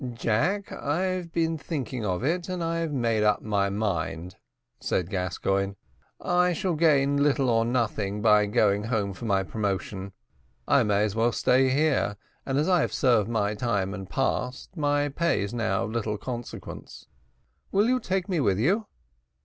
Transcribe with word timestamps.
"Jack, 0.15 0.71
I've 0.71 1.31
been 1.31 1.59
thinking 1.59 2.03
of 2.07 2.23
it, 2.23 2.49
and 2.49 2.63
I've 2.63 2.91
made 2.91 3.21
up 3.21 3.43
my 3.43 3.69
mind," 3.69 4.35
said 4.79 5.11
Gascoigne. 5.11 5.73
"I 6.19 6.53
shall 6.53 6.73
gain 6.73 7.17
little 7.21 7.51
or 7.51 7.65
nothing 7.65 8.19
by 8.19 8.47
going 8.47 8.85
home 8.85 9.13
for 9.13 9.25
my 9.25 9.43
promotion: 9.43 10.13
I 10.67 10.81
may 10.81 11.03
as 11.03 11.13
well 11.15 11.31
stay 11.31 11.69
here, 11.69 12.17
and 12.47 12.57
as 12.57 12.67
I 12.67 12.81
have 12.81 12.93
served 12.93 13.29
my 13.29 13.53
time 13.53 13.93
and 13.93 14.09
passed, 14.09 14.75
my 14.75 15.07
pay 15.07 15.43
is 15.43 15.53
now 15.53 15.83
of 15.83 15.91
little 15.91 16.17
consequence. 16.17 17.05
Will 17.71 17.87
you 17.87 17.99
take 17.99 18.27
me 18.27 18.39
with 18.39 18.57
you?" 18.57 18.87